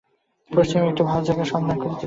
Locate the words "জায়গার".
1.27-1.51